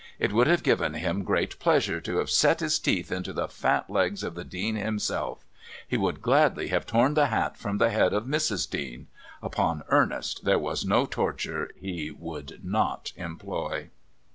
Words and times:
It 0.17 0.31
would 0.33 0.47
have 0.47 0.63
given 0.63 0.95
him 0.95 1.21
great 1.23 1.59
pleasure 1.59 2.01
to 2.01 2.17
have 2.17 2.31
set 2.31 2.59
his 2.59 2.79
teeth 2.79 3.11
into 3.11 3.33
the 3.33 3.47
fat 3.47 3.87
legs 3.87 4.23
of 4.23 4.33
the 4.33 4.43
Dean 4.43 4.75
himself; 4.75 5.45
he 5.87 5.95
would 5.95 6.23
gladly 6.23 6.69
have 6.69 6.87
torn 6.87 7.13
the 7.13 7.27
hat 7.27 7.55
from 7.55 7.77
the 7.77 7.91
head 7.91 8.11
of 8.11 8.25
Mrs. 8.25 8.67
Dean... 8.67 9.09
Upon 9.43 9.83
Ernest 9.89 10.43
there 10.43 10.57
was 10.57 10.83
no 10.83 11.05
torture 11.05 11.69
he 11.77 12.09
would 12.09 12.61
not 12.65 13.11
employ. 13.15 13.91